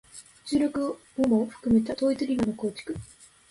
[0.47, 2.95] 重力をも含めた統一理論の構築